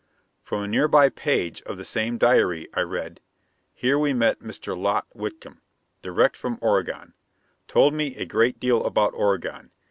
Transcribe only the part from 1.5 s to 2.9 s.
of the same diary, I